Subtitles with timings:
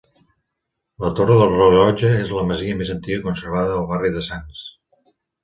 [1.03, 4.65] La Torre del Rellotge és la masia més antiga conservada al barri de Sants.